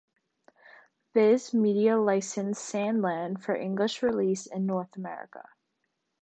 [1.13, 5.47] Viz Media licensed "Sand Land" for English release in North America.